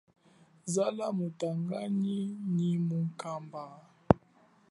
Zala 0.73 1.05
mutanganyi 1.17 2.19
nyi 2.53 2.71
mukaba. 2.87 3.63